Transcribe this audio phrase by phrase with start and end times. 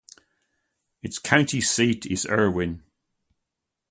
[1.03, 2.81] Its county seat is Erwin.